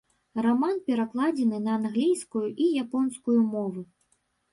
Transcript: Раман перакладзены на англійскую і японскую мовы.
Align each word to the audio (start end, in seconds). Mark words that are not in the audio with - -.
Раман 0.43 0.77
перакладзены 0.87 1.59
на 1.65 1.75
англійскую 1.79 2.41
і 2.65 2.67
японскую 2.85 3.37
мовы. 3.53 3.85